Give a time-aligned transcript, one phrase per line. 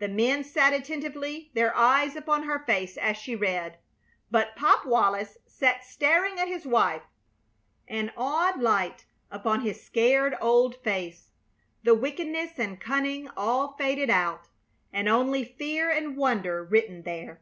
[0.00, 3.78] The men sat attentively, their eyes upon her face as she read;
[4.28, 7.02] but Pop Wallis sat staring at his wife,
[7.86, 11.30] an awed light upon his scared old face,
[11.84, 14.48] the wickedness and cunning all faded out,
[14.92, 17.40] and only fear and wonder written there.